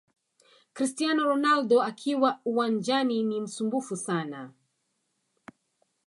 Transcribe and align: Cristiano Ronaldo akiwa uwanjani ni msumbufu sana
Cristiano 0.73 1.23
Ronaldo 1.27 1.81
akiwa 1.83 2.39
uwanjani 2.45 3.23
ni 3.23 3.41
msumbufu 3.41 3.97
sana 3.97 4.51